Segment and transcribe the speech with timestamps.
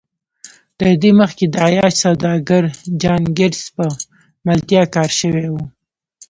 [0.77, 2.63] تر دې مخکې د عیاش سوداګر
[3.01, 3.85] جان ګیټس په
[4.47, 5.55] ملتیا کار شوی و